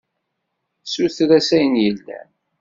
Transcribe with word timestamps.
Suter-as 0.93 1.49
ayen 1.57 1.75
yellan. 1.83 2.29